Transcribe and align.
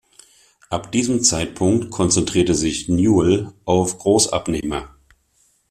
Ab 0.71 0.91
diesem 0.91 1.21
Zeitpunkt 1.21 1.91
konzentrierte 1.91 2.55
sich 2.55 2.89
Newell 2.89 3.53
auf 3.65 3.99
Großabnehmer. 3.99 4.95